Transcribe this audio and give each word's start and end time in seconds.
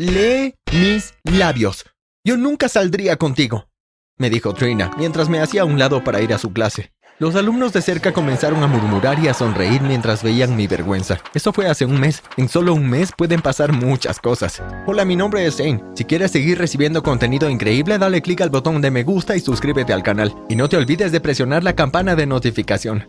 lee 0.00 0.54
mis 0.72 1.12
labios. 1.24 1.84
Yo 2.24 2.38
nunca 2.38 2.70
saldría 2.70 3.16
contigo, 3.16 3.68
me 4.16 4.30
dijo 4.30 4.54
Trina, 4.54 4.90
mientras 4.96 5.28
me 5.28 5.40
hacía 5.40 5.62
a 5.62 5.64
un 5.66 5.78
lado 5.78 6.02
para 6.02 6.22
ir 6.22 6.32
a 6.32 6.38
su 6.38 6.54
clase. 6.54 6.92
Los 7.18 7.36
alumnos 7.36 7.74
de 7.74 7.82
cerca 7.82 8.14
comenzaron 8.14 8.62
a 8.62 8.66
murmurar 8.66 9.18
y 9.18 9.28
a 9.28 9.34
sonreír 9.34 9.82
mientras 9.82 10.22
veían 10.22 10.56
mi 10.56 10.66
vergüenza. 10.66 11.18
Eso 11.34 11.52
fue 11.52 11.68
hace 11.68 11.84
un 11.84 12.00
mes. 12.00 12.22
En 12.38 12.48
solo 12.48 12.72
un 12.72 12.88
mes 12.88 13.10
pueden 13.14 13.42
pasar 13.42 13.72
muchas 13.72 14.18
cosas. 14.20 14.62
Hola, 14.86 15.04
mi 15.04 15.16
nombre 15.16 15.44
es 15.44 15.58
Zane. 15.58 15.82
Si 15.94 16.06
quieres 16.06 16.30
seguir 16.30 16.56
recibiendo 16.56 17.02
contenido 17.02 17.50
increíble, 17.50 17.98
dale 17.98 18.22
clic 18.22 18.40
al 18.40 18.48
botón 18.48 18.80
de 18.80 18.90
me 18.90 19.02
gusta 19.02 19.36
y 19.36 19.40
suscríbete 19.40 19.92
al 19.92 20.02
canal. 20.02 20.34
Y 20.48 20.56
no 20.56 20.70
te 20.70 20.78
olvides 20.78 21.12
de 21.12 21.20
presionar 21.20 21.62
la 21.62 21.76
campana 21.76 22.16
de 22.16 22.24
notificación. 22.24 23.06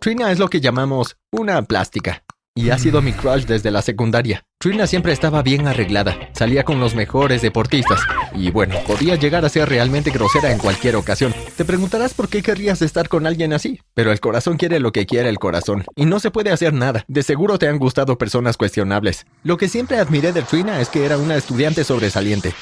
Trina 0.00 0.32
es 0.32 0.38
lo 0.38 0.48
que 0.48 0.62
llamamos 0.62 1.18
una 1.30 1.60
plástica 1.60 2.22
y 2.56 2.70
ha 2.70 2.78
sido 2.78 3.02
mi 3.02 3.12
crush 3.12 3.44
desde 3.44 3.70
la 3.70 3.82
secundaria. 3.82 4.46
Trina 4.66 4.88
siempre 4.88 5.12
estaba 5.12 5.44
bien 5.44 5.68
arreglada, 5.68 6.18
salía 6.32 6.64
con 6.64 6.80
los 6.80 6.96
mejores 6.96 7.40
deportistas 7.40 8.00
y 8.34 8.50
bueno, 8.50 8.74
podía 8.84 9.14
llegar 9.14 9.44
a 9.44 9.48
ser 9.48 9.68
realmente 9.68 10.10
grosera 10.10 10.50
en 10.50 10.58
cualquier 10.58 10.96
ocasión. 10.96 11.32
Te 11.56 11.64
preguntarás 11.64 12.14
por 12.14 12.28
qué 12.28 12.42
querrías 12.42 12.82
estar 12.82 13.08
con 13.08 13.28
alguien 13.28 13.52
así, 13.52 13.80
pero 13.94 14.10
el 14.10 14.18
corazón 14.18 14.56
quiere 14.56 14.80
lo 14.80 14.90
que 14.90 15.06
quiere 15.06 15.28
el 15.28 15.38
corazón 15.38 15.84
y 15.94 16.04
no 16.04 16.18
se 16.18 16.32
puede 16.32 16.50
hacer 16.50 16.72
nada. 16.72 17.04
De 17.06 17.22
seguro 17.22 17.60
te 17.60 17.68
han 17.68 17.78
gustado 17.78 18.18
personas 18.18 18.56
cuestionables. 18.56 19.24
Lo 19.44 19.56
que 19.56 19.68
siempre 19.68 20.00
admiré 20.00 20.32
de 20.32 20.42
Trina 20.42 20.80
es 20.80 20.88
que 20.88 21.04
era 21.04 21.16
una 21.16 21.36
estudiante 21.36 21.84
sobresaliente. 21.84 22.52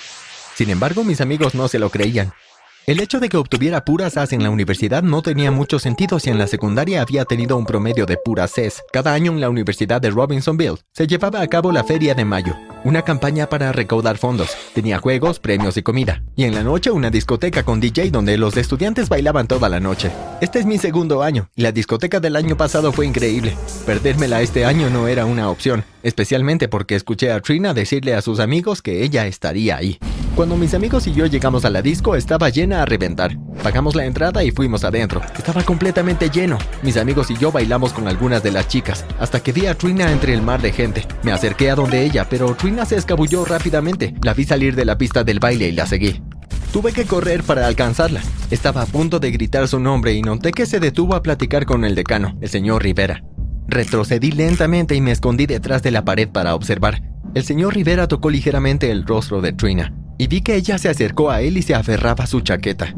Sin 0.57 0.69
embargo, 0.69 1.05
mis 1.05 1.23
amigos 1.23 1.55
no 1.55 1.69
se 1.69 1.79
lo 1.79 1.89
creían. 1.89 2.35
El 2.87 3.01
hecho 3.01 3.19
de 3.19 3.31
que 3.31 3.39
obtuviera 3.39 3.83
puras 3.83 4.19
As 4.19 4.35
en 4.35 4.43
la 4.43 4.51
universidad 4.51 5.03
no 5.03 5.23
tenía 5.23 5.51
mucho 5.51 5.79
sentido 5.79 6.19
si 6.21 6.29
en 6.29 6.37
la 6.37 6.47
secundaria 6.47 7.01
había 7.01 7.25
tenido 7.25 7.57
un 7.57 7.65
promedio 7.65 8.05
de 8.05 8.19
puras 8.19 8.53
Cs. 8.53 8.83
Cada 8.93 9.15
año 9.15 9.33
en 9.33 9.41
la 9.41 9.49
Universidad 9.49 10.03
de 10.03 10.11
Robinsonville 10.11 10.77
se 10.93 11.07
llevaba 11.07 11.41
a 11.41 11.47
cabo 11.47 11.73
la 11.73 11.83
Feria 11.83 12.15
de 12.15 12.27
Mayo, 12.27 12.55
una 12.85 13.01
campaña 13.01 13.49
para 13.49 13.73
recaudar 13.73 14.19
fondos. 14.19 14.51
Tenía 14.75 14.99
juegos, 14.99 15.41
premios 15.41 15.79
y 15.79 15.83
comida. 15.83 16.23
Y 16.37 16.45
en 16.45 16.55
la 16.55 16.63
noche 16.63 16.91
una 16.91 17.09
discoteca 17.09 17.63
con 17.63 17.81
DJ 17.81 18.11
donde 18.11 18.37
los 18.37 18.55
estudiantes 18.59 19.09
bailaban 19.09 19.47
toda 19.47 19.71
la 19.71 19.81
noche. 19.81 20.11
Este 20.43 20.59
es 20.59 20.67
mi 20.67 20.77
segundo 20.77 21.23
año 21.23 21.49
y 21.57 21.63
la 21.63 21.73
discoteca 21.73 22.21
del 22.21 22.37
año 22.37 22.59
pasado 22.59 22.93
fue 22.93 23.07
increíble. 23.07 23.57
Perdérmela 23.87 24.43
este 24.43 24.67
año 24.67 24.91
no 24.91 25.09
era 25.09 25.25
una 25.25 25.49
opción, 25.49 25.85
especialmente 26.05 26.69
porque 26.69 26.95
escuché 26.95 27.33
a 27.33 27.41
Trina 27.41 27.75
decirle 27.75 28.15
a 28.15 28.23
sus 28.23 28.39
amigos 28.39 28.83
que 28.83 29.03
ella 29.03 29.27
estaría 29.27 29.77
ahí. 29.77 29.99
Cuando 30.37 30.57
mis 30.57 30.75
amigos 30.75 31.07
y 31.07 31.13
yo 31.13 31.27
llegamos 31.27 31.65
a 31.65 31.71
la 31.71 31.81
disco 31.81 32.15
estaba 32.15 32.49
llena 32.49 32.83
a 32.83 32.85
reventar. 32.87 33.37
Pagamos 33.63 33.95
la 33.95 34.05
entrada 34.05 34.43
y 34.43 34.51
fuimos 34.51 34.85
adentro. 34.85 35.21
Estaba 35.37 35.63
completamente 35.63 36.29
lleno. 36.29 36.59
Mis 36.83 36.97
amigos 36.97 37.31
y 37.31 37.37
yo 37.37 37.51
bailamos 37.51 37.93
con 37.93 38.09
algunas 38.09 38.43
de 38.43 38.51
las 38.51 38.69
chicas, 38.69 39.05
hasta 39.19 39.41
que 39.41 39.53
vi 39.53 39.67
a 39.67 39.77
Trina 39.77 40.11
entre 40.11 40.35
el 40.35 40.43
mar 40.43 40.61
de 40.61 40.73
gente. 40.73 41.07
Me 41.23 41.33
acerqué 41.33 41.71
a 41.71 41.77
donde 41.77 42.05
ella, 42.05 42.27
pero 42.29 42.55
Trina 42.55 42.85
se 42.85 42.97
escabulló 42.97 43.45
rápidamente. 43.45 44.15
La 44.23 44.35
vi 44.35 44.45
salir 44.45 44.75
de 44.75 44.85
la 44.85 44.99
pista 44.99 45.25
del 45.25 45.39
baile 45.39 45.69
y 45.69 45.73
la 45.73 45.87
seguí. 45.87 46.21
Tuve 46.73 46.93
que 46.93 47.05
correr 47.05 47.45
para 47.45 47.69
alcanzarla. 47.69 48.21
Estaba 48.51 48.83
a 48.83 48.87
punto 48.87 49.21
de 49.21 49.31
gritar 49.31 49.69
su 49.69 49.79
nombre 49.79 50.13
y 50.13 50.23
noté 50.23 50.51
que 50.51 50.67
se 50.67 50.81
detuvo 50.81 51.15
a 51.15 51.23
platicar 51.23 51.65
con 51.65 51.85
el 51.85 51.95
decano, 51.95 52.37
el 52.41 52.49
señor 52.49 52.83
Rivera. 52.83 53.23
Retrocedí 53.67 54.31
lentamente 54.31 54.95
y 54.95 55.01
me 55.01 55.13
escondí 55.13 55.47
detrás 55.47 55.83
de 55.83 55.91
la 55.91 56.05
pared 56.05 56.29
para 56.29 56.55
observar. 56.55 57.03
El 57.35 57.45
señor 57.45 57.75
Rivera 57.75 58.07
tocó 58.07 58.31
ligeramente 58.31 58.91
el 58.91 59.05
rostro 59.05 59.41
de 59.41 59.53
Trina 59.53 59.95
y 60.19 60.27
vi 60.29 60.43
que 60.43 60.55
ella 60.55 60.79
se 60.79 60.89
acercó 60.89 61.31
a 61.31 61.41
él 61.41 61.57
y 61.57 61.63
se 61.63 61.75
aferraba 61.75 62.25
a 62.25 62.29
su 62.29 62.41
chaqueta. 62.41 62.95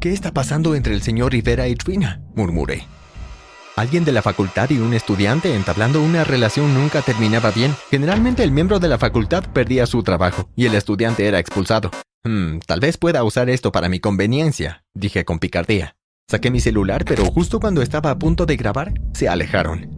¿Qué 0.00 0.12
está 0.12 0.32
pasando 0.32 0.74
entre 0.74 0.94
el 0.94 1.02
señor 1.02 1.32
Rivera 1.32 1.68
y 1.68 1.74
Trina? 1.74 2.20
murmuré. 2.34 2.86
Alguien 3.76 4.04
de 4.04 4.12
la 4.12 4.20
facultad 4.20 4.68
y 4.70 4.78
un 4.78 4.92
estudiante 4.92 5.54
entablando 5.54 6.02
una 6.02 6.24
relación 6.24 6.74
nunca 6.74 7.02
terminaba 7.02 7.50
bien. 7.50 7.74
Generalmente 7.90 8.42
el 8.42 8.50
miembro 8.50 8.78
de 8.78 8.88
la 8.88 8.98
facultad 8.98 9.44
perdía 9.52 9.86
su 9.86 10.02
trabajo 10.02 10.50
y 10.56 10.66
el 10.66 10.74
estudiante 10.74 11.26
era 11.26 11.38
expulsado. 11.38 11.90
Hmm, 12.24 12.58
tal 12.66 12.80
vez 12.80 12.98
pueda 12.98 13.24
usar 13.24 13.48
esto 13.48 13.72
para 13.72 13.88
mi 13.88 14.00
conveniencia, 14.00 14.84
dije 14.92 15.24
con 15.24 15.38
picardía. 15.38 15.96
Saqué 16.30 16.52
mi 16.52 16.60
celular, 16.60 17.04
pero 17.04 17.24
justo 17.24 17.58
cuando 17.58 17.82
estaba 17.82 18.12
a 18.12 18.18
punto 18.20 18.46
de 18.46 18.54
grabar, 18.54 18.94
se 19.14 19.28
alejaron. 19.28 19.90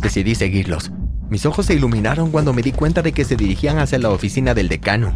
Decidí 0.00 0.34
seguirlos. 0.34 0.90
Mis 1.30 1.46
ojos 1.46 1.66
se 1.66 1.74
iluminaron 1.74 2.32
cuando 2.32 2.52
me 2.52 2.62
di 2.62 2.72
cuenta 2.72 3.00
de 3.00 3.12
que 3.12 3.24
se 3.24 3.36
dirigían 3.36 3.78
hacia 3.78 4.00
la 4.00 4.10
oficina 4.10 4.54
del 4.54 4.68
decano. 4.68 5.14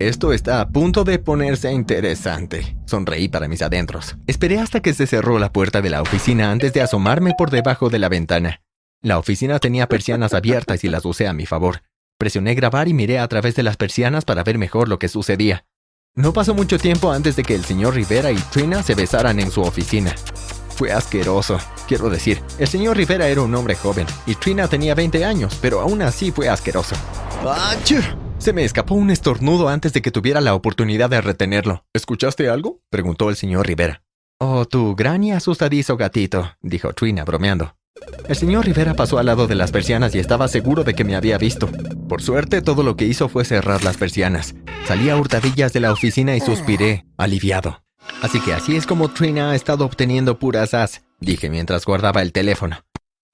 Esto 0.00 0.32
está 0.32 0.60
a 0.60 0.70
punto 0.70 1.04
de 1.04 1.20
ponerse 1.20 1.70
interesante. 1.70 2.76
Sonreí 2.84 3.28
para 3.28 3.46
mis 3.46 3.62
adentros. 3.62 4.16
Esperé 4.26 4.58
hasta 4.58 4.80
que 4.80 4.92
se 4.92 5.06
cerró 5.06 5.38
la 5.38 5.52
puerta 5.52 5.80
de 5.80 5.90
la 5.90 6.02
oficina 6.02 6.50
antes 6.50 6.72
de 6.72 6.82
asomarme 6.82 7.34
por 7.38 7.52
debajo 7.52 7.90
de 7.90 8.00
la 8.00 8.08
ventana. 8.08 8.62
La 9.02 9.20
oficina 9.20 9.60
tenía 9.60 9.86
persianas 9.86 10.34
abiertas 10.34 10.82
y 10.82 10.88
las 10.88 11.04
usé 11.04 11.28
a 11.28 11.32
mi 11.32 11.46
favor. 11.46 11.82
Presioné 12.18 12.56
grabar 12.56 12.88
y 12.88 12.92
miré 12.92 13.20
a 13.20 13.28
través 13.28 13.54
de 13.54 13.62
las 13.62 13.76
persianas 13.76 14.24
para 14.24 14.42
ver 14.42 14.58
mejor 14.58 14.88
lo 14.88 14.98
que 14.98 15.06
sucedía. 15.06 15.64
No 16.16 16.32
pasó 16.32 16.54
mucho 16.54 16.76
tiempo 16.76 17.12
antes 17.12 17.36
de 17.36 17.44
que 17.44 17.54
el 17.54 17.64
señor 17.64 17.94
Rivera 17.94 18.32
y 18.32 18.36
Trina 18.36 18.82
se 18.82 18.96
besaran 18.96 19.38
en 19.38 19.50
su 19.50 19.60
oficina. 19.60 20.12
Fue 20.70 20.90
asqueroso. 20.90 21.58
Quiero 21.86 22.10
decir, 22.10 22.42
el 22.58 22.66
señor 22.66 22.96
Rivera 22.96 23.28
era 23.28 23.42
un 23.42 23.54
hombre 23.54 23.76
joven 23.76 24.06
y 24.26 24.34
Trina 24.34 24.66
tenía 24.66 24.94
20 24.94 25.24
años, 25.24 25.56
pero 25.62 25.80
aún 25.80 26.02
así 26.02 26.32
fue 26.32 26.48
asqueroso. 26.48 26.96
¡Achú! 27.46 28.00
Se 28.38 28.52
me 28.52 28.64
escapó 28.64 28.94
un 28.94 29.10
estornudo 29.10 29.68
antes 29.68 29.92
de 29.92 30.02
que 30.02 30.10
tuviera 30.10 30.40
la 30.40 30.54
oportunidad 30.54 31.10
de 31.10 31.20
retenerlo. 31.20 31.84
¿Escuchaste 31.92 32.48
algo? 32.48 32.80
preguntó 32.90 33.30
el 33.30 33.36
señor 33.36 33.66
Rivera. 33.66 34.02
Oh, 34.40 34.64
tu 34.64 34.96
gran 34.96 35.22
y 35.22 35.32
asustadizo 35.32 35.96
gatito, 35.96 36.56
dijo 36.60 36.92
Trina 36.92 37.24
bromeando. 37.24 37.76
El 38.28 38.36
señor 38.36 38.64
Rivera 38.64 38.94
pasó 38.94 39.18
al 39.18 39.26
lado 39.26 39.46
de 39.46 39.54
las 39.54 39.72
persianas 39.72 40.14
y 40.14 40.18
estaba 40.18 40.48
seguro 40.48 40.84
de 40.84 40.94
que 40.94 41.04
me 41.04 41.16
había 41.16 41.36
visto. 41.36 41.68
Por 42.08 42.22
suerte, 42.22 42.62
todo 42.62 42.82
lo 42.82 42.96
que 42.96 43.04
hizo 43.04 43.28
fue 43.28 43.44
cerrar 43.44 43.82
las 43.82 43.96
persianas. 43.96 44.54
Salí 44.86 45.10
a 45.10 45.16
hurtadillas 45.16 45.72
de 45.72 45.80
la 45.80 45.92
oficina 45.92 46.36
y 46.36 46.40
suspiré, 46.40 47.06
aliviado. 47.16 47.82
Así 48.22 48.40
que 48.40 48.52
así 48.52 48.76
es 48.76 48.86
como 48.86 49.08
Trina 49.08 49.50
ha 49.50 49.54
estado 49.54 49.84
obteniendo 49.84 50.38
puras 50.38 50.74
as, 50.74 51.02
dije 51.20 51.50
mientras 51.50 51.84
guardaba 51.84 52.22
el 52.22 52.32
teléfono. 52.32 52.84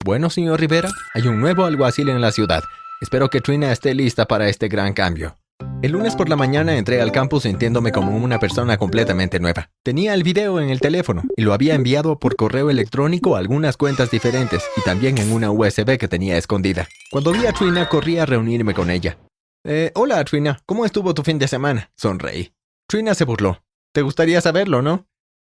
Bueno, 0.04 0.30
señor 0.30 0.60
Rivera, 0.60 0.90
hay 1.14 1.26
un 1.26 1.40
nuevo 1.40 1.64
alguacil 1.64 2.08
en 2.08 2.20
la 2.20 2.32
ciudad. 2.32 2.62
Espero 3.00 3.28
que 3.28 3.40
Trina 3.40 3.72
esté 3.72 3.94
lista 3.94 4.26
para 4.26 4.48
este 4.48 4.68
gran 4.68 4.92
cambio. 4.92 5.36
El 5.86 5.92
lunes 5.92 6.16
por 6.16 6.28
la 6.28 6.34
mañana 6.34 6.76
entré 6.76 7.00
al 7.00 7.12
campus 7.12 7.44
sintiéndome 7.44 7.92
como 7.92 8.16
una 8.16 8.40
persona 8.40 8.76
completamente 8.76 9.38
nueva. 9.38 9.70
Tenía 9.84 10.14
el 10.14 10.24
video 10.24 10.58
en 10.58 10.68
el 10.68 10.80
teléfono 10.80 11.22
y 11.36 11.42
lo 11.42 11.52
había 11.52 11.76
enviado 11.76 12.18
por 12.18 12.34
correo 12.34 12.70
electrónico 12.70 13.36
a 13.36 13.38
algunas 13.38 13.76
cuentas 13.76 14.10
diferentes 14.10 14.64
y 14.76 14.80
también 14.80 15.16
en 15.18 15.30
una 15.30 15.52
USB 15.52 15.96
que 15.96 16.08
tenía 16.08 16.38
escondida. 16.38 16.88
Cuando 17.12 17.30
vi 17.30 17.46
a 17.46 17.52
Trina 17.52 17.88
corrí 17.88 18.18
a 18.18 18.26
reunirme 18.26 18.74
con 18.74 18.90
ella. 18.90 19.18
Eh, 19.64 19.92
hola 19.94 20.24
Trina, 20.24 20.58
¿cómo 20.66 20.86
estuvo 20.86 21.14
tu 21.14 21.22
fin 21.22 21.38
de 21.38 21.46
semana? 21.46 21.92
Sonreí. 21.96 22.52
Trina 22.88 23.14
se 23.14 23.24
burló. 23.24 23.62
Te 23.92 24.02
gustaría 24.02 24.40
saberlo, 24.40 24.82
¿no? 24.82 25.06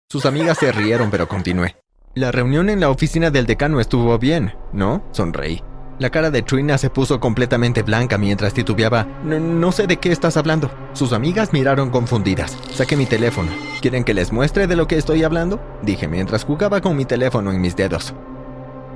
Sus 0.08 0.24
amigas 0.24 0.56
se 0.56 0.72
rieron 0.72 1.10
pero 1.10 1.28
continué. 1.28 1.76
La 2.14 2.32
reunión 2.32 2.70
en 2.70 2.80
la 2.80 2.90
oficina 2.90 3.30
del 3.30 3.44
decano 3.44 3.80
estuvo 3.80 4.18
bien, 4.18 4.54
¿no? 4.72 5.04
Sonreí. 5.12 5.62
La 6.02 6.10
cara 6.10 6.32
de 6.32 6.42
Trina 6.42 6.78
se 6.78 6.90
puso 6.90 7.20
completamente 7.20 7.84
blanca 7.84 8.18
mientras 8.18 8.52
titubeaba. 8.52 9.06
No, 9.22 9.70
sé 9.70 9.86
de 9.86 9.98
qué 9.98 10.10
estás 10.10 10.36
hablando. 10.36 10.68
Sus 10.94 11.12
amigas 11.12 11.52
miraron 11.52 11.90
confundidas. 11.90 12.58
Saqué 12.74 12.96
mi 12.96 13.06
teléfono. 13.06 13.52
¿Quieren 13.80 14.02
que 14.02 14.12
les 14.12 14.32
muestre 14.32 14.66
de 14.66 14.74
lo 14.74 14.88
que 14.88 14.98
estoy 14.98 15.22
hablando? 15.22 15.60
Dije 15.80 16.08
mientras 16.08 16.44
jugaba 16.44 16.80
con 16.80 16.96
mi 16.96 17.04
teléfono 17.04 17.52
en 17.52 17.60
mis 17.60 17.76
dedos. 17.76 18.14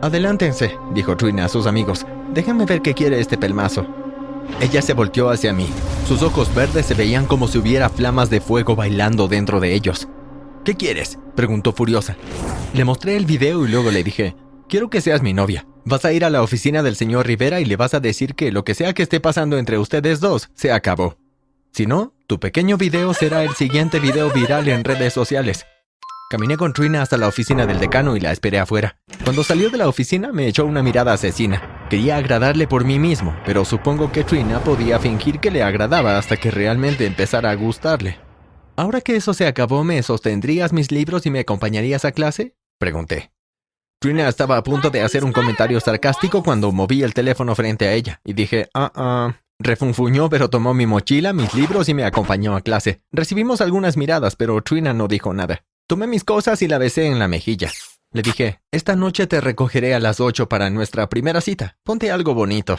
Adelántense, 0.03 0.77
dijo 0.95 1.17
Trina 1.17 1.45
a 1.45 1.49
sus 1.49 1.69
amigos. 1.69 2.05
Déjenme 2.35 2.65
ver 2.65 2.83
qué 2.83 2.93
quiere 2.93 3.21
este 3.21 3.39
pelmazo. 3.39 3.87
Ella 4.61 4.83
se 4.83 4.93
volteó 4.93 5.31
hacia 5.31 5.53
mí. 5.53 5.69
Sus 6.09 6.23
ojos 6.23 6.53
verdes 6.57 6.87
se 6.87 6.95
veían 6.95 7.27
como 7.27 7.47
si 7.47 7.59
hubiera 7.59 7.89
flamas 7.89 8.31
de 8.31 8.41
fuego 8.41 8.75
bailando 8.75 9.29
dentro 9.29 9.61
de 9.61 9.75
ellos. 9.75 10.09
¿Qué 10.65 10.75
quieres? 10.75 11.21
preguntó 11.37 11.73
furiosa. 11.73 12.17
Le 12.75 12.85
mostré 12.85 13.17
el 13.17 13.27
video 13.27 13.65
y 13.65 13.71
luego 13.71 13.93
le 13.93 14.03
dije, 14.03 14.35
quiero 14.69 14.91
que 14.91 15.01
seas 15.01 15.23
mi 15.23 15.33
novia. 15.33 15.67
Vas 15.85 16.05
a 16.05 16.13
ir 16.13 16.25
a 16.25 16.31
la 16.31 16.43
oficina 16.43 16.83
del 16.83 16.97
señor 16.97 17.27
Rivera 17.27 17.61
y 17.61 17.65
le 17.65 17.77
vas 17.77 17.95
a 17.95 18.01
decir 18.01 18.35
que 18.35 18.51
lo 18.53 18.65
que 18.65 18.75
sea 18.75 18.93
que 18.93 19.03
esté 19.03 19.21
pasando 19.21 19.59
entre 19.59 19.79
ustedes 19.79 20.21
dos 20.21 20.51
se 20.55 20.73
acabó. 20.73 21.17
Si 21.73 21.87
no, 21.87 22.15
tu 22.27 22.41
pequeño 22.41 22.77
video 22.77 23.15
será 23.15 23.45
el 23.45 23.55
siguiente 23.55 24.01
video 24.01 24.31
viral 24.31 24.69
en 24.69 24.83
redes 24.83 25.13
sociales. 25.13 25.67
Caminé 26.29 26.57
con 26.57 26.73
Trina 26.73 27.03
hasta 27.03 27.17
la 27.17 27.29
oficina 27.29 27.67
del 27.67 27.79
decano 27.79 28.17
y 28.17 28.21
la 28.21 28.33
esperé 28.33 28.59
afuera. 28.59 28.99
Cuando 29.23 29.45
salió 29.45 29.71
de 29.71 29.79
la 29.79 29.89
oficina 29.89 30.33
me 30.33 30.49
echó 30.49 30.65
una 30.65 30.83
mirada 30.83 31.13
asesina. 31.13 31.87
Quería 31.89 32.17
agradarle 32.17 32.67
por 32.67 32.85
mí 32.85 32.99
mismo, 32.99 33.37
pero 33.45 33.65
supongo 33.65 34.11
que 34.11 34.25
Trina 34.25 34.59
podía 34.59 34.99
fingir 34.99 35.39
que 35.39 35.53
le 35.53 35.63
agradaba 35.63 36.19
hasta 36.19 36.37
que 36.37 36.51
realmente 36.51 37.07
empezara 37.07 37.51
a 37.51 37.55
gustarle. 37.55 38.19
Ahora 38.75 39.01
que 39.01 39.15
eso 39.15 39.35
se 39.35 39.47
acabó, 39.47 39.85
¿me 39.85 40.03
sostendrías 40.03 40.73
mis 40.73 40.91
libros 40.91 41.27
y 41.27 41.31
me 41.31 41.41
acompañarías 41.41 42.05
a 42.05 42.11
clase? 42.11 42.57
Pregunté. 42.79 43.36
Trina 44.07 44.29
estaba 44.29 44.57
a 44.57 44.63
punto 44.63 44.89
de 44.91 45.03
hacer 45.03 45.25
un 45.25 45.33
comentario 45.33 45.81
sarcástico 45.81 46.41
cuando 46.45 46.71
moví 46.71 47.03
el 47.03 47.13
teléfono 47.13 47.57
frente 47.57 47.89
a 47.89 47.93
ella 47.93 48.21
y 48.25 48.35
dije, 48.35 48.69
ah, 48.73 48.93
ah. 48.95 49.35
Refunfuñó, 49.59 50.31
pero 50.31 50.49
tomó 50.49 50.75
mi 50.75 50.87
mochila, 50.87 51.33
mis 51.33 51.53
libros 51.55 51.89
y 51.89 51.95
me 51.95 52.05
acompañó 52.05 52.55
a 52.55 52.61
clase. 52.61 53.03
Recibimos 53.11 53.61
algunas 53.61 53.97
miradas, 53.97 54.37
pero 54.37 54.63
Trina 54.63 54.93
no 54.93 55.09
dijo 55.09 55.35
nada. 55.35 55.65
Tomé 55.89 56.07
mis 56.07 56.23
cosas 56.23 56.63
y 56.63 56.69
la 56.69 56.79
besé 56.79 57.07
en 57.07 57.19
la 57.19 57.27
mejilla. 57.27 57.73
Le 58.13 58.23
dije, 58.23 58.61
esta 58.71 58.95
noche 58.95 59.27
te 59.27 59.41
recogeré 59.41 59.93
a 59.93 59.99
las 59.99 60.21
ocho 60.21 60.49
para 60.49 60.71
nuestra 60.71 61.09
primera 61.09 61.41
cita. 61.41 61.77
Ponte 61.83 62.13
algo 62.13 62.33
bonito. 62.33 62.79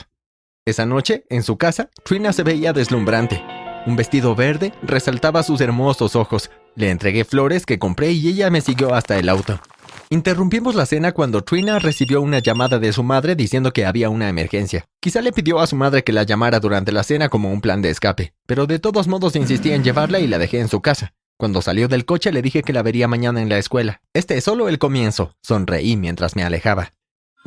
Esa 0.65 0.85
noche, 0.85 1.25
en 1.29 1.43
su 1.43 1.57
casa, 1.57 1.89
Trina 2.05 2.31
se 2.31 2.43
veía 2.43 2.71
deslumbrante. 2.71 3.43
Un 3.85 3.97
vestido 3.97 4.33
verde 4.33 4.71
resaltaba 4.81 5.43
sus 5.43 5.59
hermosos 5.59 6.15
ojos. 6.15 6.51
Le 6.75 6.89
entregué 6.89 7.25
flores 7.25 7.65
que 7.65 7.79
compré 7.79 8.13
y 8.13 8.29
ella 8.29 8.49
me 8.49 8.61
siguió 8.61 8.93
hasta 8.95 9.19
el 9.19 9.27
auto. 9.27 9.59
Interrumpimos 10.09 10.73
la 10.75 10.85
cena 10.85 11.11
cuando 11.11 11.43
Trina 11.43 11.79
recibió 11.79 12.21
una 12.21 12.39
llamada 12.39 12.79
de 12.79 12.93
su 12.93 13.03
madre 13.03 13.35
diciendo 13.35 13.73
que 13.73 13.85
había 13.85 14.09
una 14.09 14.29
emergencia. 14.29 14.85
Quizá 15.01 15.21
le 15.21 15.33
pidió 15.33 15.59
a 15.59 15.67
su 15.67 15.75
madre 15.75 16.05
que 16.05 16.13
la 16.13 16.23
llamara 16.23 16.61
durante 16.61 16.93
la 16.93 17.03
cena 17.03 17.27
como 17.27 17.51
un 17.51 17.59
plan 17.59 17.81
de 17.81 17.89
escape, 17.89 18.33
pero 18.45 18.67
de 18.67 18.79
todos 18.79 19.09
modos 19.09 19.35
insistí 19.35 19.71
en 19.71 19.83
llevarla 19.83 20.19
y 20.19 20.27
la 20.27 20.37
dejé 20.37 20.61
en 20.61 20.69
su 20.69 20.81
casa. 20.81 21.13
Cuando 21.37 21.61
salió 21.61 21.89
del 21.89 22.05
coche 22.05 22.31
le 22.31 22.41
dije 22.41 22.63
que 22.63 22.73
la 22.73 22.83
vería 22.83 23.09
mañana 23.09 23.41
en 23.41 23.49
la 23.49 23.57
escuela. 23.57 24.01
Este 24.13 24.37
es 24.37 24.45
solo 24.45 24.69
el 24.69 24.79
comienzo. 24.79 25.35
Sonreí 25.41 25.97
mientras 25.97 26.37
me 26.37 26.43
alejaba. 26.43 26.93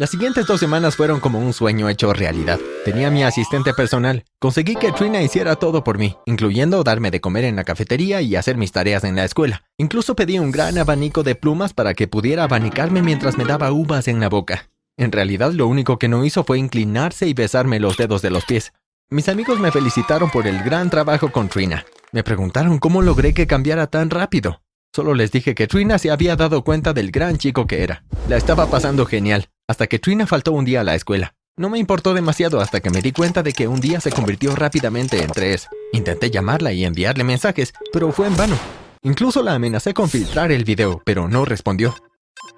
Las 0.00 0.08
siguientes 0.08 0.46
dos 0.46 0.58
semanas 0.58 0.96
fueron 0.96 1.20
como 1.20 1.38
un 1.40 1.52
sueño 1.52 1.90
hecho 1.90 2.10
realidad. 2.14 2.58
Tenía 2.86 3.10
mi 3.10 3.22
asistente 3.22 3.74
personal. 3.74 4.24
Conseguí 4.38 4.76
que 4.76 4.92
Trina 4.92 5.20
hiciera 5.20 5.56
todo 5.56 5.84
por 5.84 5.98
mí, 5.98 6.16
incluyendo 6.24 6.82
darme 6.82 7.10
de 7.10 7.20
comer 7.20 7.44
en 7.44 7.54
la 7.54 7.64
cafetería 7.64 8.22
y 8.22 8.34
hacer 8.34 8.56
mis 8.56 8.72
tareas 8.72 9.04
en 9.04 9.14
la 9.14 9.26
escuela. 9.26 9.62
Incluso 9.76 10.16
pedí 10.16 10.38
un 10.38 10.52
gran 10.52 10.78
abanico 10.78 11.22
de 11.22 11.34
plumas 11.34 11.74
para 11.74 11.92
que 11.92 12.08
pudiera 12.08 12.44
abanicarme 12.44 13.02
mientras 13.02 13.36
me 13.36 13.44
daba 13.44 13.72
uvas 13.72 14.08
en 14.08 14.20
la 14.20 14.30
boca. 14.30 14.70
En 14.96 15.12
realidad 15.12 15.52
lo 15.52 15.66
único 15.66 15.98
que 15.98 16.08
no 16.08 16.24
hizo 16.24 16.44
fue 16.44 16.58
inclinarse 16.58 17.26
y 17.26 17.34
besarme 17.34 17.78
los 17.78 17.98
dedos 17.98 18.22
de 18.22 18.30
los 18.30 18.46
pies. 18.46 18.72
Mis 19.10 19.28
amigos 19.28 19.60
me 19.60 19.70
felicitaron 19.70 20.30
por 20.30 20.46
el 20.46 20.62
gran 20.62 20.88
trabajo 20.88 21.30
con 21.30 21.50
Trina. 21.50 21.84
Me 22.12 22.22
preguntaron 22.22 22.78
cómo 22.78 23.02
logré 23.02 23.34
que 23.34 23.46
cambiara 23.46 23.86
tan 23.86 24.08
rápido. 24.08 24.62
Solo 24.92 25.14
les 25.14 25.30
dije 25.30 25.54
que 25.54 25.68
Trina 25.68 25.98
se 25.98 26.10
había 26.10 26.34
dado 26.36 26.64
cuenta 26.64 26.92
del 26.92 27.12
gran 27.12 27.36
chico 27.36 27.66
que 27.66 27.84
era. 27.84 28.02
La 28.28 28.36
estaba 28.36 28.66
pasando 28.66 29.06
genial, 29.06 29.48
hasta 29.70 29.86
que 29.86 30.00
Trina 30.00 30.26
faltó 30.26 30.50
un 30.50 30.64
día 30.64 30.80
a 30.80 30.84
la 30.84 30.96
escuela. 30.96 31.36
No 31.56 31.70
me 31.70 31.78
importó 31.78 32.12
demasiado 32.12 32.60
hasta 32.60 32.80
que 32.80 32.90
me 32.90 33.02
di 33.02 33.12
cuenta 33.12 33.44
de 33.44 33.52
que 33.52 33.68
un 33.68 33.80
día 33.80 34.00
se 34.00 34.10
convirtió 34.10 34.56
rápidamente 34.56 35.22
en 35.22 35.30
tres. 35.30 35.68
Intenté 35.92 36.28
llamarla 36.28 36.72
y 36.72 36.84
enviarle 36.84 37.22
mensajes, 37.22 37.72
pero 37.92 38.10
fue 38.10 38.26
en 38.26 38.36
vano. 38.36 38.58
Incluso 39.02 39.44
la 39.44 39.54
amenacé 39.54 39.94
con 39.94 40.08
filtrar 40.08 40.50
el 40.50 40.64
video, 40.64 41.00
pero 41.04 41.28
no 41.28 41.44
respondió. 41.44 41.94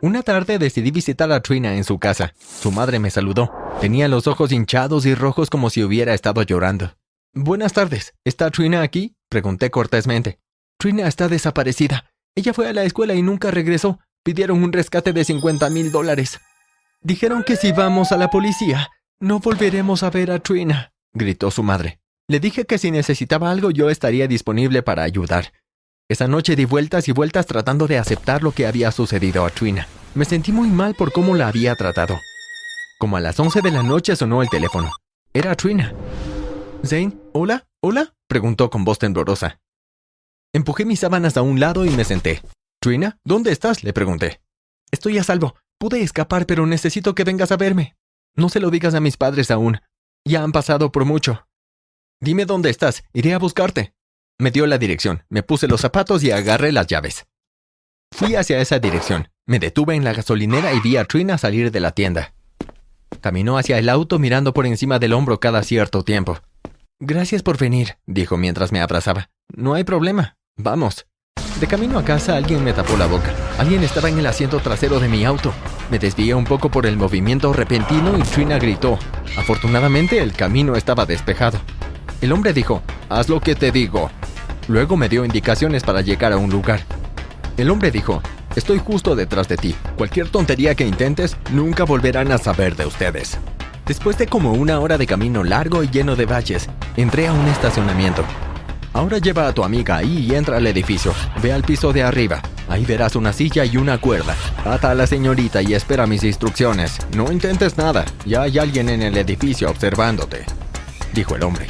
Una 0.00 0.22
tarde 0.22 0.58
decidí 0.58 0.90
visitar 0.90 1.30
a 1.32 1.42
Trina 1.42 1.76
en 1.76 1.84
su 1.84 1.98
casa. 1.98 2.32
Su 2.38 2.72
madre 2.72 2.98
me 2.98 3.10
saludó. 3.10 3.52
Tenía 3.82 4.08
los 4.08 4.26
ojos 4.26 4.50
hinchados 4.50 5.04
y 5.04 5.14
rojos 5.14 5.50
como 5.50 5.68
si 5.68 5.84
hubiera 5.84 6.14
estado 6.14 6.42
llorando. 6.42 6.96
Buenas 7.34 7.74
tardes. 7.74 8.14
¿Está 8.24 8.50
Trina 8.50 8.80
aquí? 8.80 9.16
Pregunté 9.28 9.70
cortésmente. 9.70 10.38
Trina 10.78 11.08
está 11.08 11.28
desaparecida. 11.28 12.10
Ella 12.34 12.54
fue 12.54 12.68
a 12.68 12.72
la 12.72 12.84
escuela 12.84 13.12
y 13.12 13.20
nunca 13.20 13.50
regresó. 13.50 14.00
Pidieron 14.24 14.62
un 14.62 14.72
rescate 14.72 15.12
de 15.12 15.24
50 15.24 15.68
mil 15.68 15.92
dólares. 15.92 16.40
Dijeron 17.04 17.42
que 17.42 17.56
si 17.56 17.72
vamos 17.72 18.12
a 18.12 18.16
la 18.16 18.30
policía, 18.30 18.90
no 19.20 19.40
volveremos 19.40 20.04
a 20.04 20.10
ver 20.10 20.30
a 20.30 20.38
Trina, 20.38 20.92
gritó 21.12 21.50
su 21.50 21.64
madre. 21.64 21.98
Le 22.28 22.38
dije 22.38 22.64
que 22.64 22.78
si 22.78 22.92
necesitaba 22.92 23.50
algo 23.50 23.72
yo 23.72 23.90
estaría 23.90 24.28
disponible 24.28 24.82
para 24.82 25.02
ayudar. 25.02 25.52
Esa 26.08 26.28
noche 26.28 26.54
di 26.54 26.64
vueltas 26.64 27.08
y 27.08 27.12
vueltas 27.12 27.46
tratando 27.46 27.88
de 27.88 27.98
aceptar 27.98 28.44
lo 28.44 28.52
que 28.52 28.66
había 28.66 28.92
sucedido 28.92 29.44
a 29.44 29.50
Trina. 29.50 29.88
Me 30.14 30.24
sentí 30.24 30.52
muy 30.52 30.68
mal 30.68 30.94
por 30.94 31.10
cómo 31.10 31.34
la 31.34 31.48
había 31.48 31.74
tratado. 31.74 32.20
Como 33.00 33.16
a 33.16 33.20
las 33.20 33.38
11 33.40 33.62
de 33.62 33.70
la 33.72 33.82
noche 33.82 34.14
sonó 34.14 34.40
el 34.40 34.48
teléfono. 34.48 34.92
Era 35.34 35.56
Trina. 35.56 35.92
Zane, 36.84 37.16
¿hola? 37.32 37.66
¿Hola? 37.80 38.14
preguntó 38.28 38.70
con 38.70 38.84
voz 38.84 38.98
temblorosa. 39.00 39.60
Empujé 40.52 40.84
mis 40.84 41.00
sábanas 41.00 41.36
a 41.36 41.42
un 41.42 41.58
lado 41.58 41.84
y 41.84 41.90
me 41.90 42.04
senté. 42.04 42.42
Trina, 42.80 43.18
¿dónde 43.24 43.50
estás? 43.50 43.82
le 43.82 43.92
pregunté. 43.92 44.40
Estoy 44.92 45.18
a 45.18 45.24
salvo. 45.24 45.56
Pude 45.82 46.00
escapar, 46.00 46.46
pero 46.46 46.64
necesito 46.64 47.16
que 47.16 47.24
vengas 47.24 47.50
a 47.50 47.56
verme. 47.56 47.96
No 48.36 48.48
se 48.48 48.60
lo 48.60 48.70
digas 48.70 48.94
a 48.94 49.00
mis 49.00 49.16
padres 49.16 49.50
aún. 49.50 49.80
Ya 50.24 50.44
han 50.44 50.52
pasado 50.52 50.92
por 50.92 51.04
mucho. 51.04 51.48
Dime 52.20 52.44
dónde 52.44 52.70
estás. 52.70 53.02
Iré 53.12 53.34
a 53.34 53.40
buscarte. 53.40 53.92
Me 54.38 54.52
dio 54.52 54.68
la 54.68 54.78
dirección, 54.78 55.24
me 55.28 55.42
puse 55.42 55.66
los 55.66 55.80
zapatos 55.80 56.22
y 56.22 56.30
agarré 56.30 56.70
las 56.70 56.86
llaves. 56.86 57.26
Fui 58.12 58.36
hacia 58.36 58.60
esa 58.60 58.78
dirección. 58.78 59.26
Me 59.44 59.58
detuve 59.58 59.96
en 59.96 60.04
la 60.04 60.12
gasolinera 60.12 60.72
y 60.72 60.78
vi 60.78 60.98
a 60.98 61.04
Trina 61.04 61.36
salir 61.36 61.72
de 61.72 61.80
la 61.80 61.90
tienda. 61.90 62.32
Caminó 63.20 63.58
hacia 63.58 63.76
el 63.76 63.88
auto 63.88 64.20
mirando 64.20 64.54
por 64.54 64.66
encima 64.66 65.00
del 65.00 65.12
hombro 65.12 65.40
cada 65.40 65.64
cierto 65.64 66.04
tiempo. 66.04 66.38
Gracias 67.00 67.42
por 67.42 67.58
venir, 67.58 67.98
dijo 68.06 68.36
mientras 68.36 68.70
me 68.70 68.80
abrazaba. 68.80 69.30
No 69.52 69.74
hay 69.74 69.82
problema. 69.82 70.36
Vamos. 70.56 71.08
De 71.60 71.66
camino 71.66 71.98
a 71.98 72.04
casa 72.04 72.36
alguien 72.36 72.64
me 72.64 72.72
tapó 72.72 72.96
la 72.96 73.06
boca. 73.06 73.32
Alguien 73.58 73.84
estaba 73.84 74.08
en 74.08 74.18
el 74.18 74.26
asiento 74.26 74.58
trasero 74.58 74.98
de 74.98 75.08
mi 75.08 75.24
auto. 75.24 75.52
Me 75.90 75.98
desvié 75.98 76.34
un 76.34 76.44
poco 76.44 76.70
por 76.70 76.86
el 76.86 76.96
movimiento 76.96 77.52
repentino 77.52 78.18
y 78.18 78.22
Trina 78.22 78.58
gritó. 78.58 78.98
Afortunadamente 79.36 80.18
el 80.18 80.32
camino 80.32 80.74
estaba 80.74 81.06
despejado. 81.06 81.58
El 82.20 82.32
hombre 82.32 82.52
dijo, 82.52 82.82
haz 83.08 83.28
lo 83.28 83.40
que 83.40 83.54
te 83.54 83.70
digo. 83.70 84.10
Luego 84.68 84.96
me 84.96 85.08
dio 85.08 85.24
indicaciones 85.24 85.82
para 85.82 86.00
llegar 86.00 86.32
a 86.32 86.36
un 86.36 86.50
lugar. 86.50 86.80
El 87.56 87.70
hombre 87.70 87.90
dijo, 87.90 88.22
estoy 88.56 88.78
justo 88.78 89.14
detrás 89.14 89.48
de 89.48 89.56
ti. 89.56 89.74
Cualquier 89.96 90.28
tontería 90.28 90.74
que 90.74 90.86
intentes, 90.86 91.36
nunca 91.50 91.84
volverán 91.84 92.32
a 92.32 92.38
saber 92.38 92.76
de 92.76 92.86
ustedes. 92.86 93.38
Después 93.86 94.16
de 94.18 94.26
como 94.26 94.52
una 94.52 94.78
hora 94.80 94.98
de 94.98 95.06
camino 95.06 95.44
largo 95.44 95.82
y 95.82 95.90
lleno 95.90 96.16
de 96.16 96.26
valles, 96.26 96.68
entré 96.96 97.26
a 97.26 97.32
un 97.32 97.46
estacionamiento. 97.48 98.24
Ahora 98.94 99.18
lleva 99.18 99.48
a 99.48 99.54
tu 99.54 99.64
amiga 99.64 99.96
ahí 99.96 100.26
y 100.28 100.34
entra 100.34 100.58
al 100.58 100.66
edificio. 100.66 101.14
Ve 101.42 101.52
al 101.52 101.62
piso 101.62 101.92
de 101.92 102.02
arriba. 102.02 102.42
Ahí 102.68 102.84
verás 102.84 103.16
una 103.16 103.32
silla 103.32 103.64
y 103.64 103.76
una 103.76 103.98
cuerda. 103.98 104.36
Ata 104.64 104.90
a 104.90 104.94
la 104.94 105.06
señorita 105.06 105.62
y 105.62 105.74
espera 105.74 106.06
mis 106.06 106.24
instrucciones. 106.24 106.98
No 107.16 107.32
intentes 107.32 107.78
nada. 107.78 108.04
Ya 108.26 108.42
hay 108.42 108.58
alguien 108.58 108.88
en 108.88 109.02
el 109.02 109.16
edificio 109.16 109.70
observándote. 109.70 110.44
Dijo 111.14 111.36
el 111.36 111.42
hombre. 111.42 111.66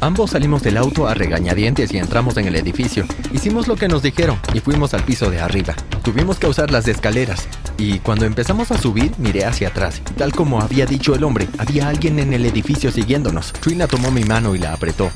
Ambos 0.00 0.32
salimos 0.32 0.62
del 0.62 0.78
auto 0.78 1.06
a 1.06 1.14
regañadientes 1.14 1.92
y 1.92 1.98
entramos 1.98 2.36
en 2.36 2.48
el 2.48 2.56
edificio. 2.56 3.06
Hicimos 3.32 3.68
lo 3.68 3.76
que 3.76 3.86
nos 3.86 4.02
dijeron 4.02 4.36
y 4.52 4.58
fuimos 4.58 4.94
al 4.94 5.04
piso 5.04 5.30
de 5.30 5.40
arriba. 5.40 5.74
Tuvimos 6.02 6.40
que 6.40 6.48
usar 6.48 6.72
las 6.72 6.88
escaleras. 6.88 7.46
Y 7.78 8.00
cuando 8.00 8.24
empezamos 8.24 8.72
a 8.72 8.78
subir, 8.78 9.12
miré 9.18 9.44
hacia 9.44 9.68
atrás. 9.68 10.02
Tal 10.16 10.32
como 10.32 10.60
había 10.60 10.86
dicho 10.86 11.14
el 11.14 11.22
hombre, 11.22 11.48
había 11.58 11.88
alguien 11.88 12.18
en 12.18 12.32
el 12.32 12.44
edificio 12.46 12.90
siguiéndonos. 12.90 13.52
Trina 13.52 13.86
tomó 13.86 14.10
mi 14.10 14.24
mano 14.24 14.56
y 14.56 14.58
la 14.58 14.72
apretó. 14.72 15.10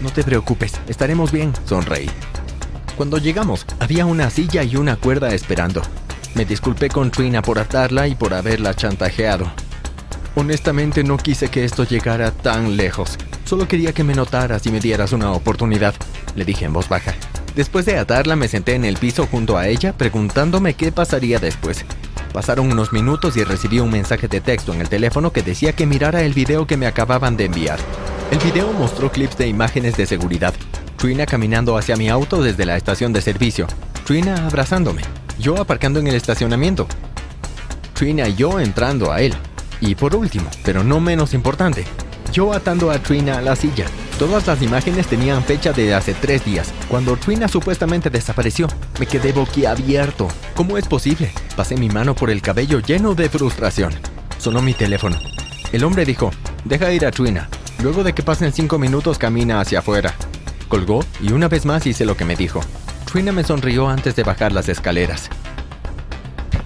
No 0.00 0.10
te 0.10 0.24
preocupes, 0.24 0.72
estaremos 0.88 1.30
bien, 1.30 1.52
sonreí. 1.66 2.08
Cuando 2.96 3.18
llegamos, 3.18 3.66
había 3.80 4.06
una 4.06 4.30
silla 4.30 4.62
y 4.62 4.76
una 4.76 4.96
cuerda 4.96 5.34
esperando. 5.34 5.82
Me 6.34 6.44
disculpé 6.46 6.88
con 6.88 7.10
Trina 7.10 7.42
por 7.42 7.58
atarla 7.58 8.08
y 8.08 8.14
por 8.14 8.32
haberla 8.32 8.74
chantajeado. 8.74 9.50
Honestamente 10.36 11.04
no 11.04 11.18
quise 11.18 11.48
que 11.48 11.64
esto 11.64 11.84
llegara 11.84 12.30
tan 12.30 12.76
lejos. 12.76 13.18
Solo 13.44 13.68
quería 13.68 13.92
que 13.92 14.04
me 14.04 14.14
notaras 14.14 14.64
y 14.66 14.70
me 14.70 14.80
dieras 14.80 15.12
una 15.12 15.32
oportunidad, 15.32 15.94
le 16.34 16.44
dije 16.44 16.64
en 16.64 16.72
voz 16.72 16.88
baja. 16.88 17.14
Después 17.54 17.84
de 17.84 17.98
atarla 17.98 18.36
me 18.36 18.48
senté 18.48 18.74
en 18.74 18.84
el 18.84 18.96
piso 18.96 19.26
junto 19.26 19.58
a 19.58 19.68
ella 19.68 19.92
preguntándome 19.92 20.74
qué 20.74 20.92
pasaría 20.92 21.38
después. 21.40 21.84
Pasaron 22.32 22.72
unos 22.72 22.92
minutos 22.92 23.36
y 23.36 23.44
recibí 23.44 23.80
un 23.80 23.90
mensaje 23.90 24.28
de 24.28 24.40
texto 24.40 24.72
en 24.72 24.80
el 24.80 24.88
teléfono 24.88 25.32
que 25.32 25.42
decía 25.42 25.72
que 25.72 25.84
mirara 25.84 26.22
el 26.22 26.32
video 26.32 26.66
que 26.66 26.76
me 26.76 26.86
acababan 26.86 27.36
de 27.36 27.46
enviar. 27.46 27.80
El 28.30 28.38
video 28.38 28.72
mostró 28.72 29.10
clips 29.10 29.36
de 29.36 29.48
imágenes 29.48 29.96
de 29.96 30.06
seguridad. 30.06 30.54
Trina 30.96 31.26
caminando 31.26 31.76
hacia 31.76 31.96
mi 31.96 32.08
auto 32.08 32.40
desde 32.40 32.64
la 32.64 32.76
estación 32.76 33.12
de 33.12 33.20
servicio. 33.22 33.66
Trina 34.04 34.46
abrazándome. 34.46 35.02
Yo 35.40 35.60
aparcando 35.60 35.98
en 35.98 36.06
el 36.06 36.14
estacionamiento. 36.14 36.86
Trina 37.92 38.28
y 38.28 38.36
yo 38.36 38.60
entrando 38.60 39.10
a 39.10 39.20
él. 39.20 39.34
Y 39.80 39.96
por 39.96 40.14
último, 40.14 40.48
pero 40.64 40.84
no 40.84 41.00
menos 41.00 41.34
importante, 41.34 41.84
yo 42.32 42.52
atando 42.52 42.92
a 42.92 42.98
Trina 43.00 43.38
a 43.38 43.42
la 43.42 43.56
silla. 43.56 43.86
Todas 44.18 44.46
las 44.46 44.62
imágenes 44.62 45.08
tenían 45.08 45.42
fecha 45.42 45.72
de 45.72 45.94
hace 45.94 46.14
tres 46.14 46.44
días, 46.44 46.72
cuando 46.88 47.16
Trina 47.16 47.48
supuestamente 47.48 48.10
desapareció. 48.10 48.68
Me 49.00 49.06
quedé 49.06 49.32
boquiabierto. 49.32 50.28
¿Cómo 50.54 50.78
es 50.78 50.86
posible? 50.86 51.32
Pasé 51.56 51.76
mi 51.76 51.88
mano 51.88 52.14
por 52.14 52.30
el 52.30 52.42
cabello 52.42 52.78
lleno 52.78 53.14
de 53.14 53.28
frustración. 53.28 53.92
Sonó 54.38 54.62
mi 54.62 54.74
teléfono. 54.74 55.18
El 55.72 55.82
hombre 55.82 56.04
dijo, 56.04 56.30
deja 56.64 56.92
ir 56.92 57.06
a 57.06 57.10
Trina. 57.10 57.48
Luego 57.82 58.04
de 58.04 58.12
que 58.12 58.22
pasen 58.22 58.52
cinco 58.52 58.78
minutos 58.78 59.18
camina 59.18 59.60
hacia 59.60 59.78
afuera. 59.78 60.14
Colgó 60.68 61.00
y 61.22 61.32
una 61.32 61.48
vez 61.48 61.64
más 61.64 61.86
hice 61.86 62.04
lo 62.04 62.14
que 62.14 62.26
me 62.26 62.36
dijo. 62.36 62.60
Trina 63.10 63.32
me 63.32 63.42
sonrió 63.42 63.88
antes 63.88 64.14
de 64.14 64.22
bajar 64.22 64.52
las 64.52 64.68
escaleras. 64.68 65.30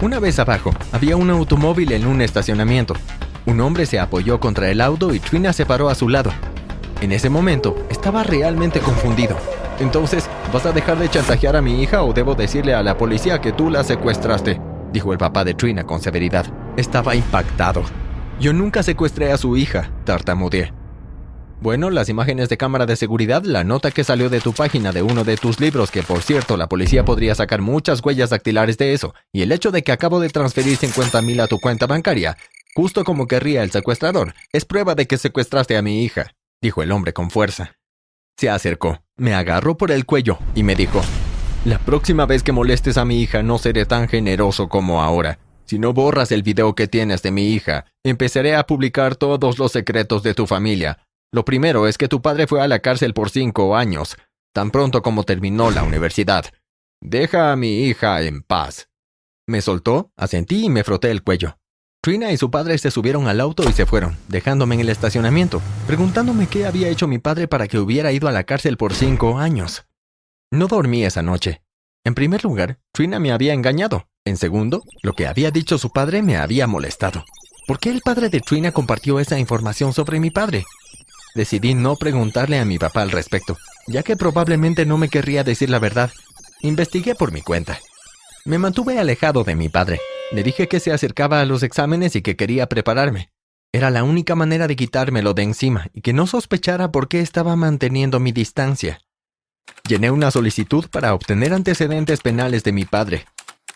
Una 0.01 0.19
vez 0.19 0.39
abajo, 0.39 0.71
había 0.91 1.15
un 1.15 1.29
automóvil 1.29 1.93
en 1.93 2.05
un 2.05 2.21
estacionamiento. 2.21 2.95
Un 3.45 3.61
hombre 3.61 3.85
se 3.85 3.97
apoyó 3.97 4.41
contra 4.41 4.69
el 4.69 4.81
auto 4.81 5.13
y 5.13 5.19
Trina 5.19 5.53
se 5.53 5.65
paró 5.65 5.89
a 5.89 5.95
su 5.95 6.09
lado. 6.09 6.31
En 6.99 7.13
ese 7.13 7.29
momento, 7.29 7.75
estaba 7.89 8.23
realmente 8.23 8.81
confundido. 8.81 9.37
Entonces, 9.79 10.29
¿vas 10.51 10.65
a 10.65 10.73
dejar 10.73 10.99
de 10.99 11.09
chantajear 11.09 11.55
a 11.55 11.61
mi 11.61 11.81
hija 11.81 12.03
o 12.03 12.11
debo 12.11 12.35
decirle 12.35 12.73
a 12.73 12.83
la 12.83 12.97
policía 12.97 13.39
que 13.39 13.53
tú 13.53 13.69
la 13.69 13.85
secuestraste? 13.85 14.59
Dijo 14.91 15.13
el 15.13 15.17
papá 15.17 15.45
de 15.45 15.53
Trina 15.53 15.85
con 15.85 16.01
severidad. 16.01 16.45
Estaba 16.75 17.15
impactado. 17.15 17.83
Yo 18.39 18.51
nunca 18.51 18.83
secuestré 18.83 19.31
a 19.31 19.37
su 19.37 19.55
hija, 19.55 19.89
tartamudeé. 20.03 20.73
Bueno, 21.61 21.89
las 21.89 22.09
imágenes 22.09 22.49
de 22.49 22.57
cámara 22.57 22.85
de 22.85 22.95
seguridad, 22.95 23.43
la 23.43 23.63
nota 23.63 23.91
que 23.91 24.03
salió 24.03 24.29
de 24.29 24.41
tu 24.41 24.53
página 24.53 24.91
de 24.91 25.01
uno 25.01 25.23
de 25.23 25.37
tus 25.37 25.59
libros, 25.59 25.89
que 25.89 26.03
por 26.03 26.21
cierto 26.21 26.57
la 26.57 26.67
policía 26.67 27.05
podría 27.05 27.33
sacar 27.33 27.61
muchas 27.61 28.03
huellas 28.03 28.29
dactilares 28.29 28.77
de 28.77 28.93
eso, 28.93 29.13
y 29.31 29.41
el 29.41 29.51
hecho 29.51 29.71
de 29.71 29.81
que 29.81 29.91
acabo 29.91 30.19
de 30.19 30.29
transferir 30.29 30.77
50 30.77 31.21
mil 31.21 31.39
a 31.39 31.47
tu 31.47 31.59
cuenta 31.59 31.87
bancaria, 31.87 32.37
Justo 32.77 33.05
como 33.05 33.25
querría 33.25 33.63
el 33.63 33.71
secuestrador. 33.71 34.33
Es 34.51 34.65
prueba 34.65 34.95
de 34.95 35.07
que 35.07 35.17
secuestraste 35.17 35.77
a 35.77 35.81
mi 35.81 36.03
hija, 36.03 36.35
dijo 36.61 36.83
el 36.83 36.91
hombre 36.91 37.13
con 37.13 37.31
fuerza. 37.31 37.77
Se 38.37 38.49
acercó, 38.49 39.01
me 39.15 39.33
agarró 39.33 39.77
por 39.77 39.91
el 39.91 40.05
cuello 40.05 40.39
y 40.55 40.63
me 40.63 40.75
dijo, 40.75 41.01
La 41.63 41.79
próxima 41.79 42.25
vez 42.25 42.43
que 42.43 42.51
molestes 42.51 42.97
a 42.97 43.05
mi 43.05 43.21
hija 43.21 43.43
no 43.43 43.59
seré 43.59 43.85
tan 43.85 44.09
generoso 44.09 44.67
como 44.67 45.01
ahora. 45.01 45.39
Si 45.63 45.79
no 45.79 45.93
borras 45.93 46.33
el 46.33 46.43
video 46.43 46.75
que 46.75 46.87
tienes 46.87 47.23
de 47.23 47.31
mi 47.31 47.53
hija, 47.53 47.85
empezaré 48.03 48.57
a 48.57 48.67
publicar 48.67 49.15
todos 49.15 49.57
los 49.57 49.71
secretos 49.71 50.21
de 50.21 50.33
tu 50.33 50.45
familia. 50.45 50.99
Lo 51.35 51.43
primero 51.43 51.85
es 51.85 51.97
que 51.97 52.07
tu 52.07 52.21
padre 52.21 52.47
fue 52.47 52.61
a 52.61 52.67
la 52.69 52.79
cárcel 52.79 53.13
por 53.13 53.29
cinco 53.29 53.75
años, 53.75 54.15
tan 54.53 54.71
pronto 54.71 55.01
como 55.01 55.25
terminó 55.25 55.69
la 55.69 55.83
universidad. 55.83 56.45
Deja 57.01 57.51
a 57.51 57.57
mi 57.57 57.81
hija 57.81 58.21
en 58.21 58.41
paz. 58.41 58.87
Me 59.45 59.59
soltó, 59.59 60.13
asentí 60.15 60.63
y 60.63 60.69
me 60.69 60.85
froté 60.85 61.11
el 61.11 61.23
cuello. 61.23 61.57
Trina 62.01 62.31
y 62.31 62.37
su 62.37 62.49
padre 62.49 62.77
se 62.77 62.89
subieron 62.89 63.27
al 63.27 63.41
auto 63.41 63.69
y 63.69 63.73
se 63.73 63.85
fueron, 63.85 64.15
dejándome 64.29 64.75
en 64.75 64.81
el 64.81 64.87
estacionamiento, 64.87 65.61
preguntándome 65.87 66.47
qué 66.47 66.65
había 66.65 66.87
hecho 66.87 67.05
mi 67.05 67.19
padre 67.19 67.49
para 67.49 67.67
que 67.67 67.79
hubiera 67.79 68.13
ido 68.13 68.29
a 68.29 68.31
la 68.31 68.45
cárcel 68.45 68.77
por 68.77 68.93
cinco 68.93 69.37
años. 69.37 69.85
No 70.53 70.67
dormí 70.67 71.03
esa 71.03 71.21
noche. 71.21 71.63
En 72.05 72.15
primer 72.15 72.45
lugar, 72.45 72.79
Trina 72.93 73.19
me 73.19 73.33
había 73.33 73.53
engañado. 73.53 74.07
En 74.23 74.37
segundo, 74.37 74.83
lo 75.03 75.11
que 75.11 75.27
había 75.27 75.51
dicho 75.51 75.77
su 75.79 75.89
padre 75.89 76.21
me 76.21 76.37
había 76.37 76.65
molestado. 76.65 77.25
¿Por 77.67 77.79
qué 77.79 77.89
el 77.89 77.99
padre 77.99 78.29
de 78.29 78.39
Trina 78.39 78.71
compartió 78.71 79.19
esa 79.19 79.37
información 79.37 79.91
sobre 79.91 80.21
mi 80.21 80.31
padre? 80.31 80.63
Decidí 81.35 81.73
no 81.73 81.97
preguntarle 81.97 82.59
a 82.59 82.65
mi 82.65 82.79
papá 82.79 83.01
al 83.01 83.11
respecto, 83.11 83.57
ya 83.87 84.03
que 84.03 84.15
probablemente 84.15 84.85
no 84.85 84.97
me 84.97 85.09
querría 85.09 85.43
decir 85.43 85.69
la 85.69 85.79
verdad. 85.79 86.09
Investigué 86.61 87.13
por 87.13 87.33
mi 87.33 87.41
cuenta. 87.41 87.77
Me 88.45 88.57
mantuve 88.57 88.97
alejado 88.99 89.43
de 89.43 89.55
mi 89.55 89.67
padre, 89.67 89.99
le 90.31 90.43
dije 90.43 90.69
que 90.69 90.79
se 90.79 90.93
acercaba 90.93 91.41
a 91.41 91.45
los 91.45 91.61
exámenes 91.61 92.15
y 92.15 92.21
que 92.21 92.37
quería 92.37 92.67
prepararme. 92.67 93.31
Era 93.73 93.89
la 93.89 94.05
única 94.05 94.35
manera 94.35 94.67
de 94.67 94.77
quitármelo 94.77 95.33
de 95.33 95.43
encima 95.43 95.87
y 95.93 96.01
que 96.01 96.13
no 96.13 96.25
sospechara 96.25 96.93
por 96.93 97.09
qué 97.09 97.19
estaba 97.19 97.57
manteniendo 97.57 98.21
mi 98.21 98.31
distancia. 98.31 99.01
Llené 99.87 100.11
una 100.11 100.31
solicitud 100.31 100.85
para 100.89 101.13
obtener 101.13 101.53
antecedentes 101.53 102.21
penales 102.21 102.63
de 102.63 102.71
mi 102.71 102.85
padre. 102.85 103.25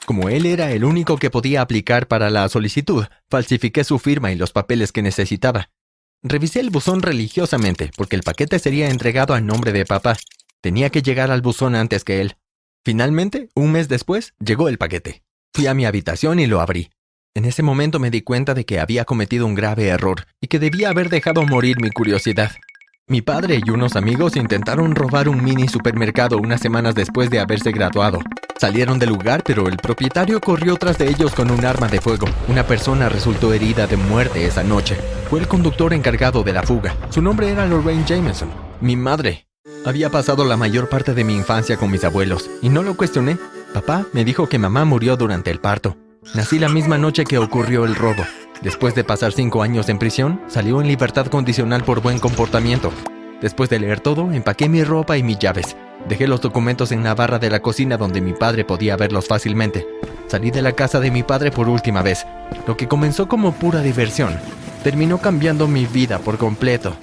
Como 0.06 0.30
él 0.30 0.46
era 0.46 0.72
el 0.72 0.86
único 0.86 1.18
que 1.18 1.30
podía 1.30 1.62
aplicar 1.62 2.08
para 2.08 2.30
la 2.30 2.48
solicitud, 2.48 3.06
falsifiqué 3.30 3.84
su 3.84 4.00
firma 4.00 4.32
y 4.32 4.36
los 4.36 4.54
papeles 4.54 4.94
que 4.94 5.02
necesitaba. 5.02 5.70
Revisé 6.22 6.60
el 6.60 6.70
buzón 6.70 7.02
religiosamente 7.02 7.92
porque 7.96 8.18
el 8.18 8.24
paquete 8.24 8.60
sería 8.60 8.90
entregado 8.90 9.34
a 9.34 9.40
nombre 9.40 9.72
de 9.72 9.86
papá. 9.86 10.18
Tenía 10.60 10.90
que 10.90 11.02
llegar 11.02 11.32
al 11.32 11.42
buzón 11.42 11.76
antes 11.76 12.04
que 12.04 12.20
él. 12.20 12.36
Finalmente, 12.84 13.50
un 13.56 13.72
mes 13.72 13.88
después, 13.88 14.34
llegó 14.44 14.68
el 14.68 14.78
paquete. 14.78 15.24
Fui 15.54 15.68
a 15.68 15.74
mi 15.74 15.86
habitación 15.86 16.40
y 16.42 16.46
lo 16.46 16.60
abrí. 16.60 16.90
En 17.36 17.46
ese 17.46 17.64
momento 17.64 18.00
me 18.00 18.12
di 18.12 18.22
cuenta 18.22 18.54
de 18.54 18.66
que 18.66 18.82
había 18.82 19.06
cometido 19.06 19.46
un 19.46 19.56
grave 19.56 19.88
error 19.88 20.28
y 20.42 20.48
que 20.48 20.60
debía 20.60 20.90
haber 20.90 21.08
dejado 21.08 21.46
morir 21.46 21.80
mi 21.80 21.90
curiosidad. 21.90 22.52
Mi 23.08 23.22
padre 23.22 23.62
y 23.66 23.70
unos 23.70 23.96
amigos 23.96 24.36
intentaron 24.36 24.96
robar 24.96 25.30
un 25.30 25.42
mini 25.42 25.70
supermercado 25.70 26.38
unas 26.38 26.60
semanas 26.60 26.96
después 26.96 27.30
de 27.30 27.40
haberse 27.40 27.72
graduado. 27.72 28.20
Salieron 28.60 29.00
del 29.00 29.08
lugar, 29.08 29.42
pero 29.46 29.70
el 29.70 29.78
propietario 29.78 30.42
corrió 30.42 30.76
tras 30.76 30.98
de 30.98 31.08
ellos 31.08 31.34
con 31.34 31.50
un 31.50 31.64
arma 31.64 31.88
de 31.88 32.02
fuego. 32.02 32.28
Una 32.50 32.68
persona 32.68 33.08
resultó 33.08 33.54
herida 33.54 33.88
de 33.88 33.96
muerte 33.96 34.46
esa 34.46 34.64
noche. 34.64 34.98
Fue 35.30 35.40
el 35.40 35.48
conductor 35.48 35.94
encargado 35.94 36.44
de 36.44 36.52
la 36.52 36.64
fuga. 36.64 36.94
Su 37.10 37.22
nombre 37.22 37.50
era 37.50 37.66
Lorraine 37.66 38.04
Jameson. 38.06 38.50
Mi 38.82 38.98
madre. 38.98 39.48
Había 39.86 40.10
pasado 40.10 40.44
la 40.44 40.58
mayor 40.58 40.90
parte 40.90 41.14
de 41.14 41.24
mi 41.24 41.38
infancia 41.38 41.78
con 41.78 41.90
mis 41.90 42.04
abuelos, 42.04 42.50
y 42.62 42.68
no 42.68 42.84
lo 42.84 42.98
cuestioné. 42.98 43.38
Papá 43.74 44.06
me 44.12 44.26
dijo 44.26 44.50
que 44.50 44.60
mamá 44.60 44.84
murió 44.84 45.16
durante 45.16 45.52
el 45.52 45.62
parto. 45.62 45.96
Nací 46.36 46.60
la 46.60 46.68
misma 46.68 46.98
noche 46.98 47.24
que 47.24 47.38
ocurrió 47.38 47.86
el 47.86 47.96
robo. 47.96 48.26
Después 48.62 48.94
de 48.94 49.06
pasar 49.06 49.32
cinco 49.32 49.64
años 49.64 49.88
en 49.88 50.00
prisión, 50.00 50.42
salió 50.50 50.82
en 50.82 50.88
libertad 50.90 51.28
condicional 51.28 51.86
por 51.86 52.02
buen 52.02 52.20
comportamiento. 52.20 52.92
Después 53.42 53.70
de 53.70 53.80
leer 53.80 54.02
todo, 54.02 54.34
empaqué 54.34 54.68
mi 54.68 54.84
ropa 54.84 55.18
y 55.18 55.24
mis 55.24 55.40
llaves. 55.40 55.78
Dejé 56.08 56.28
los 56.28 56.42
documentos 56.42 56.92
en 56.92 57.04
la 57.04 57.16
barra 57.16 57.40
de 57.40 57.50
la 57.50 57.60
cocina 57.60 57.98
donde 57.98 58.22
mi 58.22 58.34
padre 58.34 58.66
podía 58.66 58.96
verlos 58.96 59.28
fácilmente. 59.28 59.86
Salí 60.28 60.52
de 60.52 60.62
la 60.62 60.74
casa 60.74 61.00
de 61.00 61.12
mi 61.12 61.24
padre 61.24 61.52
por 61.52 61.70
última 61.70 62.02
vez. 62.02 62.26
Lo 62.68 62.78
que 62.78 62.88
comenzó 62.88 63.28
como 63.28 63.52
pura 63.52 63.82
diversión, 63.82 64.38
terminó 64.84 65.20
cambiando 65.20 65.68
mi 65.68 65.86
vida 65.86 66.20
por 66.20 66.38
completo. 66.38 66.96